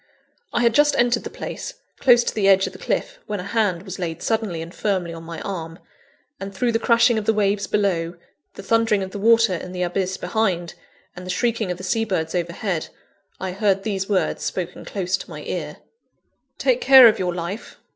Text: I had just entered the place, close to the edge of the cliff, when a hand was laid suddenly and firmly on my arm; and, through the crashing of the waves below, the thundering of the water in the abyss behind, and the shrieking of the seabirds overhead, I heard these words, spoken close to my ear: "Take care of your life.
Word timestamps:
I 0.51 0.61
had 0.63 0.73
just 0.73 0.95
entered 0.97 1.25
the 1.25 1.29
place, 1.29 1.75
close 1.99 2.23
to 2.23 2.33
the 2.33 2.47
edge 2.47 2.65
of 2.65 2.73
the 2.73 2.79
cliff, 2.79 3.19
when 3.27 3.39
a 3.39 3.43
hand 3.43 3.83
was 3.83 3.99
laid 3.99 4.23
suddenly 4.23 4.59
and 4.63 4.73
firmly 4.73 5.13
on 5.13 5.21
my 5.21 5.39
arm; 5.41 5.77
and, 6.39 6.51
through 6.55 6.71
the 6.71 6.79
crashing 6.79 7.19
of 7.19 7.25
the 7.25 7.35
waves 7.35 7.67
below, 7.67 8.15
the 8.55 8.63
thundering 8.63 9.03
of 9.03 9.11
the 9.11 9.19
water 9.19 9.53
in 9.53 9.73
the 9.73 9.83
abyss 9.83 10.17
behind, 10.17 10.73
and 11.15 11.23
the 11.23 11.29
shrieking 11.29 11.69
of 11.69 11.77
the 11.77 11.83
seabirds 11.83 12.33
overhead, 12.33 12.87
I 13.39 13.51
heard 13.51 13.83
these 13.83 14.09
words, 14.09 14.41
spoken 14.41 14.85
close 14.85 15.17
to 15.17 15.29
my 15.29 15.43
ear: 15.43 15.77
"Take 16.57 16.81
care 16.81 17.07
of 17.07 17.19
your 17.19 17.35
life. 17.35 17.77